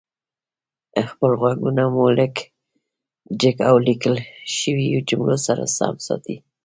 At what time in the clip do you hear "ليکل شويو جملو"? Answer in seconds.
3.87-5.37